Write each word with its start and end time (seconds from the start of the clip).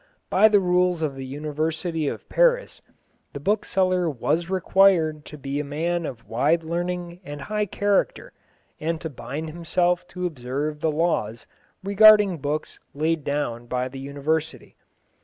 By 0.31 0.47
the 0.47 0.59
rules 0.59 1.03
of 1.03 1.15
the 1.15 1.27
University 1.27 2.07
of 2.07 2.27
Paris 2.27 2.81
the 3.33 3.39
bookseller 3.39 4.09
was 4.09 4.49
required 4.49 5.25
to 5.25 5.37
be 5.37 5.59
a 5.59 5.63
man 5.63 6.07
of 6.07 6.27
wide 6.27 6.63
learning 6.63 7.19
and 7.23 7.39
high 7.41 7.67
character, 7.67 8.33
and 8.79 8.99
to 8.99 9.11
bind 9.11 9.49
himself 9.51 10.07
to 10.07 10.25
observe 10.25 10.79
the 10.79 10.89
laws 10.89 11.45
regarding 11.83 12.39
books 12.39 12.79
laid 12.95 13.23
down 13.23 13.67
by 13.67 13.87
the 13.87 13.99
University. 13.99 14.75